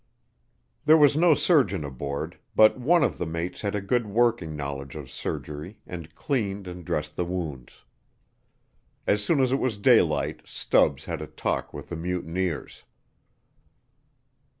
There 0.85 0.97
was 0.97 1.15
no 1.15 1.35
surgeon 1.35 1.83
aboard, 1.85 2.39
but 2.55 2.79
one 2.79 3.03
of 3.03 3.19
the 3.19 3.25
mates 3.27 3.61
had 3.61 3.75
a 3.75 3.81
good 3.81 4.07
working 4.07 4.55
knowledge 4.55 4.95
of 4.95 5.11
surgery 5.11 5.77
and 5.85 6.15
cleaned 6.15 6.67
and 6.67 6.83
dressed 6.83 7.15
the 7.15 7.23
wounds. 7.23 7.83
As 9.05 9.23
soon 9.23 9.39
as 9.39 9.51
it 9.51 9.59
was 9.59 9.77
daylight 9.77 10.41
Stubbs 10.43 11.05
had 11.05 11.21
a 11.21 11.27
talk 11.27 11.71
with 11.71 11.89
the 11.89 11.95
mutineers. 11.97 12.81